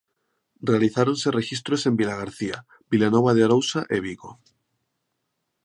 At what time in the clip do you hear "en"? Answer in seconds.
1.85-1.93